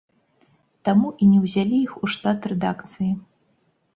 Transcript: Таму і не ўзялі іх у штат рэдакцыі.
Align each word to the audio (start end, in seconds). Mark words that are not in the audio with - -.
Таму 0.87 1.09
і 1.25 1.27
не 1.33 1.41
ўзялі 1.43 1.77
іх 1.87 1.93
у 2.07 2.09
штат 2.15 2.47
рэдакцыі. 2.53 3.11